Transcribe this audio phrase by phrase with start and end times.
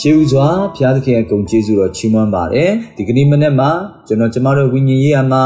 [0.00, 3.70] ခြေဥစွာဘုရားသခင်ရဲ့ဂုဏ်ကျေးဇူးတော်ချီးမွမ်းပါတယ်ဒီကနေ့မနေ့မှာ
[4.06, 5.44] ကျွန်တော်ကျမတို့ဝိညာဉ်ရေးရမှာ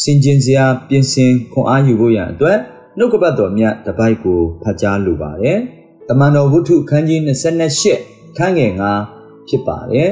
[0.00, 2.58] စင်ကျင်စရာပြင်ဆင်ခွန်အားယူဖို့ရန်အတွက်
[2.98, 5.58] နှုတ်ကပတ်တော်မြတ်တစ်ပိုက်ကိုဖတ်ကြားလိုပါတယ်
[6.08, 7.20] တမန်တော်ဝုဒ္ဓခန်းကြီး
[7.78, 8.72] 28ခန်းငယ်
[9.10, 10.10] 9ဖြစ်ပါတယ်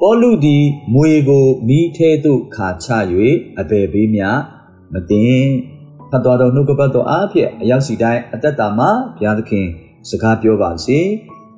[0.00, 0.64] ပေါလုသည်
[0.94, 2.88] မွေကိုမိထဲသို့ခါချ၍
[3.60, 4.22] အဘယ်ဘေးမြ
[4.92, 5.42] မတင်
[6.10, 9.66] ဖတ်တော်တော်နှုတ်ကပတ်တော်အားဖြင့်အရောက်စီတိုင်းအသက်တာမှာဘုရားသခင်
[10.08, 10.98] စကားပြောပါစေ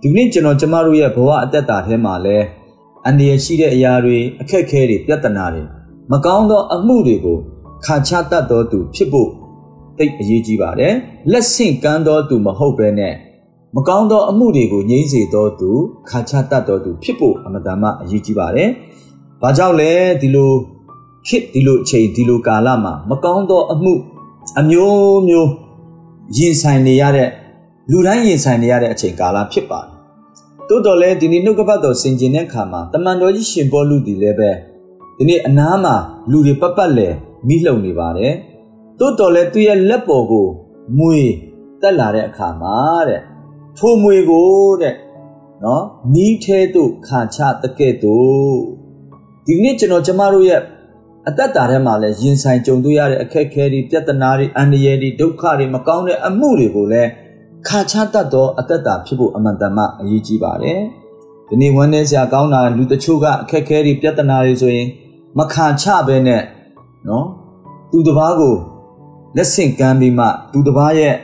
[0.07, 2.37] ဒီနေ့ကျွန်တော်ကျမတို့ရဲ့ဘဝအသက်တာထဲမှာလဲ
[3.07, 5.63] အန္တရာယ်ရှိတဲ့အရာတွေအခက်အခဲတွေပြဿနာတွေ
[6.13, 7.39] မကောင်းသောအမှုတွေကို
[7.85, 9.31] ခါချတတ်တော်သူဖြစ်ဖို့
[9.99, 10.95] သိအရေးကြီးပါတယ်
[11.33, 13.15] လက်ဆင့်ကမ်းတော်သူမဟုတ်ဘဲနဲ့
[13.77, 15.71] မကောင်းသောအမှုတွေကိုငြိမ်းစေတော်သူ
[16.11, 18.69] ခါချတတ်တော်သူဖြစ်ဖို့အမတန်မှအရေးကြီးပါတယ်။
[19.43, 19.91] ဘာကြောင့်လဲ
[20.21, 20.53] ဒီလို
[21.27, 23.93] ခေတ်ဒီလိုအချိန်ဒီလိုကာလမှာမကောင်းသောအမှု
[24.61, 25.51] အမျိုးမျိုး
[26.37, 27.31] ရင်ဆိုင်နေရတဲ့
[27.91, 29.93] လူတိုင်းရင်ဆိုင်နေရတဲ့အချိန်ကာလဖြစ်ပါတယ်။
[30.69, 34.51] တိုးတော်လဲဒီနေ့နှုတ်ကပတ်တော်ဆင်ကျင်တဲ့အခါမှာတမန်တော်ကြီးရှင်ပေါလုဒီလည်းပဲ
[35.19, 35.95] ဒီနေ့အနားမှာ
[36.31, 37.09] လူတွေပတ်ပတ်လဲ
[37.49, 38.33] မိလှုံနေပါတယ်။
[38.99, 40.47] တိုးတော်လဲသူရဲ့လက်ပေါ်ကို
[40.99, 41.21] မွေ
[41.83, 42.77] တက်လာတဲ့အခါမှာ
[43.09, 43.21] တဲ့
[43.79, 44.49] ထိုမွေကို
[44.83, 44.95] တဲ့
[45.65, 45.85] နော်
[46.15, 48.59] နီးထဲသို့ခါချတကဲ့သို့
[49.47, 50.61] ဒီနေ့ကျွန်တော်ကျမတို့ရဲ့
[51.29, 57.11] အသက်တာထဲမှာလည်းရင်ဆိုင်ကြုံတွေ့ရတဲ့အခက်အခဲတွေပြဿနာတွေအန္တရာယ်တွေဒုက္ခတွေမကောင်းတဲ့အမှုတွေကိုလည်း
[57.69, 60.81] ခါချတတ်သောအသက်တာဖြစ်ဖို့အမှန်တမ်းအရေးကြီးပါတယ်။
[61.49, 64.89] ဒီနေ့ဝမ်းနည်းစရာကောင်းတာလူတချို့ကအခက်အခဲတွေပြဿနာတွေဆိုရင်
[65.39, 66.43] မခါချဘဲနဲ့
[67.09, 67.27] နော်
[67.91, 68.55] သူတစ်ပါးကို
[69.37, 71.15] လက်ဆင့်ကမ်းပြီးမှသူတစ်ပါးရဲ့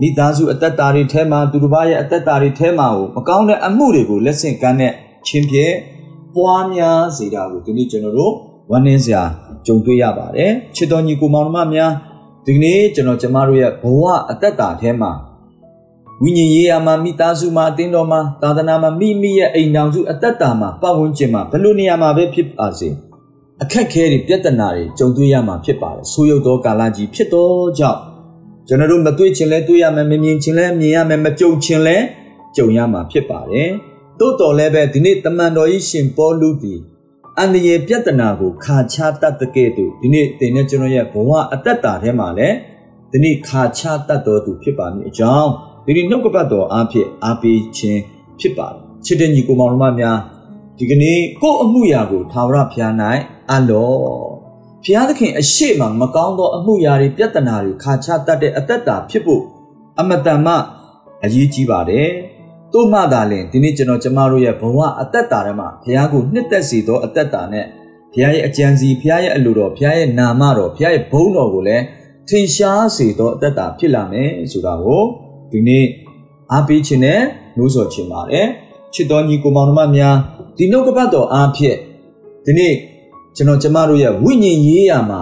[0.00, 4.92] မိသားစုအသက်တာတွေထဲမှာသူတစ်ပါးရဲ့အသက်တာတွေထဲမှာကိုမကောင်းတဲ့အမှုတွေကိုလက်ဆင့်ကမ်းတဲ့
[5.26, 5.74] ချင်းဖြင့်
[6.36, 8.32] ပွားများစေတာကိုဒီနေ့ကျွန်တော်တို့
[8.70, 9.22] ဝမ်းနည်းစရာ
[9.66, 11.92] ကြုံတွေ့ရပါတယ်ချစ်တော်ညီကိုမောင်နှမများ
[12.46, 15.12] ဒီကနေ့ကျွန်တော်ကျမတို့ရဲ့ဘဝအသက်တာထဲမှာ
[16.22, 22.88] ဝိညာဉ်ရေးရာမှာမိသားစုမှာအသင်းတော်မှာသာသနာမှာမိမိရဲ့အိမ်တော်စုအသက်တာမှာပတ်ဝန်းကျင်မှာဘယ်လိုနေရာမှာပဲဖြစ်ပါစေ
[23.62, 28.00] အခက်ခဲတွေပြဿနာတွေကြုံတွေ့ရမှာဖြစ်ပါတယ်ဆိုးရုပ်သောကာလကြီးဖြစ်တော့ကြောင့်
[28.68, 31.96] ကျွန်တော်တို့မတွေ့ချင်လဲတွေ့ရမယ်မမြင်ချင်လဲမြင်ရမယ်မကြုံချင်လဲ
[32.56, 33.70] ကြုံရမှာဖြစ်ပါတယ်
[34.18, 36.74] တိုးတော်လည်းပဲဒီနေ့တမန်တော်ကြီးရှင်ပေါလုဒီ
[37.38, 42.56] အန္တရာယ်ပြဿနာကိုခါချတတ်တဲ့ကဲ့သို့ဒီနေ့တင်တဲ့ကျွန်တော်ရဲ့ဘဝအသက်တာထဲမှာလည်း
[43.12, 45.50] ဒီနေ့ခါချတတ်တော်သူဖြစ်ပါမည်အကြောင်း
[45.86, 48.00] ဒီနေ့နှုတ်ကပတ်တော်အားဖြင့်အားပေးခြင်း
[48.40, 50.18] ဖြစ်ပါတယ်ချစ်တဲ့ညီကိုမောင်တို့များ
[50.78, 52.92] ဒီကနေ့ကိုယ့်အမှုရာကိုသာဝရဘုရား၌
[53.52, 53.92] အလော
[54.84, 59.42] ဘုရားသခင်အရှိမမကောင်းသောအမှုရာတွေပြဿနာတွေခါချတတ်တဲ့အသက်တာဖြစ်ဖို့
[60.00, 60.54] အမတန်မှ
[61.24, 62.08] အရေးကြီးပါတယ်။
[62.72, 67.66] တို့မှသာလင်ဒီနေ့ကျွန်တော်ကျမတို့ရဲ့ဘဝအသက်တာထဲမှာဘုရားကိုနှစ်သက်စေသောအသက်တာနဲ့
[68.12, 71.84] ဘုရားရဲ့အကြံစီဘုရားရဲ့အလိုတော်ဘုရားရဲ့နာမတော်ဘုရားရဲ့ဘုန်းတော်ကိုလည်း
[72.28, 75.02] ထင်ရှားစေသောအသက်တာဖြစ်လာမယ်ဆိုတာကို
[75.52, 75.84] ဒီနေ့
[76.52, 77.20] အားပေးခြင်းနဲ့
[77.56, 78.46] နှိုးဆော်ခြင်းပါတယ်။
[78.94, 80.16] ချစ်တော်ညီကိုမောင်နှမများ
[80.56, 81.76] ဒီနှုတ်ကပတ်တော်အားဖြင့်
[82.44, 82.74] ဒီနေ့
[83.36, 85.20] ကျွန်တော်ကျမတို့ရဲ့ဝိညာဉ်ရေးရာမှာ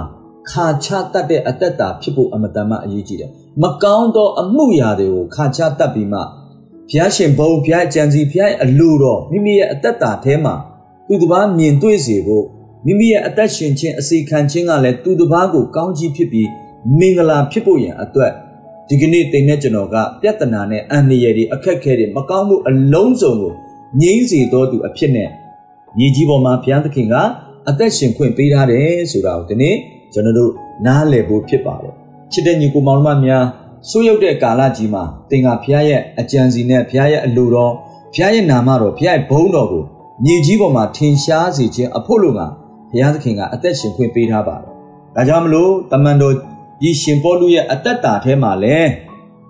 [0.51, 3.31] ခါချတတ်တဲ့အသက်တာဖြစ်ဖို့အမတန်မှအရေးကြီးတယ်။
[3.63, 10.55] မကောင်းသောအမှုရာတွေကိုခါချတတ်ပြီးမှဘုရားရှင်ဘုံဘုရားကြံစီဘုရားရဲ့အလိုတော်မိမိရဲ့အသက်တာထဲမှာ
[11.09, 12.45] သူတစ်ပါးမြင်တွေ့စေဖို့
[12.87, 16.49] မိမိရဲ့အသက်ရှင်ခြင်းအစီခံခြင်းကလည်းသူတစ်ပါးကိုကောင်းကြီးဖြစ်ပြီး
[16.99, 18.33] မင်္ဂလာဖြစ်ဖို့ရန်အတွက်
[18.89, 23.53] ဒီကနေ့တင်တဲ့ကျွန်တော်ကပြဿနာနဲ့အန္တရာယ်တွေအခက်အခဲတွေမကောင်းမှုအလုံးစုံကို
[24.01, 25.29] ငြိမ်းစေတော်သူအဖြစ်နဲ့
[25.99, 27.15] ညီကြီးပေါ်မှာဘုရားသခင်က
[27.69, 29.77] အသက်ရှင်ခွင့်ပေးထားတယ်ဆိုတာကိုဒီနေ့
[30.13, 30.53] ကျွန်တော်တို့
[30.87, 31.93] နားလည်ဖို့ဖြစ်ပါတယ်
[32.33, 33.45] ချစ်တဲ့ညီကိုမောင်နှမများ
[33.91, 37.73] စိုးရုပ်တဲ့ကာလကြီးမှာသင်ကဘုရားရဲ့အကြံစီနဲ့ဘုရားရဲ့အလိုတော်
[38.15, 39.85] ဘုရားရဲ့နာမတော်ဘုရားရဲ့ဘုန်းတော်ကို
[40.25, 42.41] မြေကြီးပေါ်မှာထင်ရှားစေခြင်းအဖို့လို့က
[42.91, 44.67] ဘုရားသခင်ကအသက်ရှင်ခွင့်ပေးထားပါတယ်
[45.17, 46.35] ဒါကြောင့်မလို့တမန်တော်
[46.89, 48.79] ဤရှင်ပေါလုရဲ့အသက်တာထဲမှာလဲ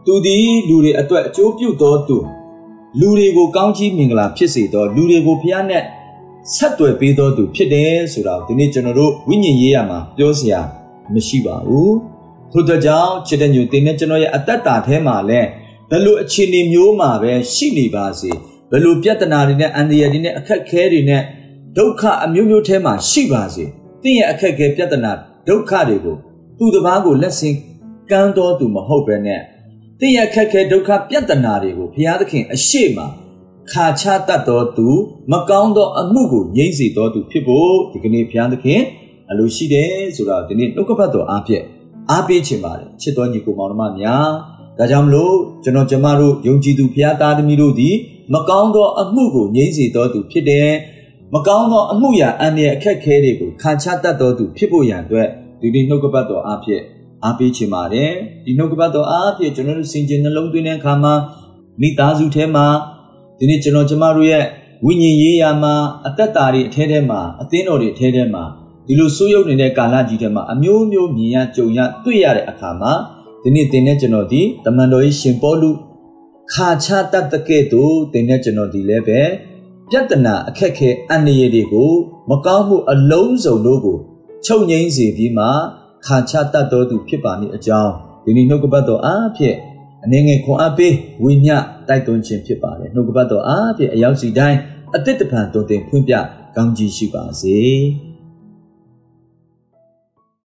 [0.07, 2.19] သူသည်လူတွေအတွက်အကျိုးပြုသောသူ
[3.01, 5.83] လူတွေကိုကောင်းချီးမင်္ဂလာဖြစ်စေသောလူတွေကိုဘုရားနဲ့
[6.55, 10.61] ဆက်သွယ်ပေးတော်သူဖြစ်တယ်ဆိုတာကိုဒီနေ့ကျွန်တော်တို့ဝိညာဉ်ရေးရမှာပြောစရာ
[11.13, 11.97] မရှိပါဘူး
[12.53, 15.41] ထို့ကြောင့်ချစ်တဲ့ညူတင်နဲ့ကျွန်တော်ရဲ့အသက်တာထဲမှာလဲ
[15.91, 18.31] ဘယ်လိုအခြေအနေမျိုးမှာပဲရှိနေပါစေ
[18.71, 21.23] ဘယ်လိုပြဿနာတွေနဲ့အန္တရာယ်တွေနဲ့အခက်ခဲတွေနဲ့
[21.77, 23.65] ဒုက္ခအမျိုးမျိုးထဲမှာရှိပါစေ
[24.03, 25.13] သင်ရဲ့အခက်ခဲပြဿနာ
[25.49, 26.17] ဒုက္ခတွေကို
[26.59, 27.57] သူတစ်ပါးကိုလက်ဆင့်
[28.11, 29.41] ကမ်းတော်သူမဟုတ်ပဲနဲ့
[30.01, 32.99] သင်ရဲ့အခက်ခဲဒုက္ခပြဿနာတွေကိုဘုရားသခင်အရှိမ
[33.73, 34.89] ခါချတတ်တော်သူ
[35.33, 38.81] မကောင်းသောအမှုကိုငြိမ့်စေတော်သူဖြစ်ဖို့ဒီကနေ့ဘုရားသခင်
[39.31, 41.65] အလိုရှိတယ်ဆိုတာဒီနေ့နှုတ်ကပတ်တော်အားဖြင့်
[42.11, 44.29] အားပေးခြင်းပါတယ်ချစ်တော်ညီကိုမောင်နှမများ
[44.79, 47.95] ဒါကြောင့်မလို့ကျွန်တော်ကျမတို့ယုံကြည်သူဘုရားသားသမီးတို့သည်
[48.35, 50.71] မကောင်းသောအမှုကိုငြိမ့်စေတော်သူဖြစ်တယ်
[51.35, 55.29] မကောင်းသောအမှုရာအန္တရာယ်အခက်ခဲတွေကိုခါချတတ်တော်သူဖြစ်ဖို့ရန်အတွက်
[55.65, 56.83] ဒီနေ့နှုတ်ကပတ်တော်အားဖြင့်
[57.25, 58.13] အားပေးခြင်းပါတယ်
[58.45, 61.15] ဒီနှုတ်ကပတ်တော်အားဖြင့်ကျွန်တော်တို့စင်ကြင်နှလုံးသွင်းတဲ့အခါမှာ
[61.81, 62.67] မိသားစုထဲမှာ
[63.39, 64.45] ဒီနေ့ကျွန်တော်ကျမတို့ရဲ့
[64.87, 65.75] ဝိညာဉ်ရေးရာမှာ
[66.07, 68.43] အသက်တာတွေအထဲထဲမှာအသင်းတော်တွေအထဲထဲမှာ
[68.87, 72.93] ဒီလိုဆိုးရုပ်နေတဲ့ကာလကြီးထဲမှာအမျိုးမျိုးမြင်ရကြုံရတွေ့ရတဲ့အခါမှာ
[73.43, 75.71] ဒီနေ့သင်တဲ့ကျွန်တော်ဒီတမန်တော်ကြီးရှင်ပေါလု
[76.53, 79.21] ခါချတတ်တဲ့ကဲ့သို့သင်တဲ့ကျွန်တော်ဒီလည်းပဲ
[79.91, 81.93] ပြဿနာအခက်ခဲအန္တရာယ်တွေကို
[82.31, 83.99] မကောင်းမှုအလုံးစုံတို့ကို
[84.47, 85.47] ချုပ်ငိမ့်စေပြီးမှ
[86.07, 87.93] ခါချတတ်တော်သူဖြစ်ပါမည်အကြောင်း
[88.25, 89.57] ဒီနေ့နှုတ်ကပတ်တော်အားဖြင့်
[90.05, 91.59] အနေငယ်ခွန်အားပေးဝိညာ
[91.89, 94.59] တိုက်တွန်းခြင်းဖြစ်ပါတယ်နှုတ်ကပတ်တော်အားဖြင့်အရောက်စီတိုင်း
[94.95, 96.15] အတိတ်တပံတုံတင်ဖွင့်ပြ
[96.57, 97.59] ကောင်းကြီးရှိပါစေ။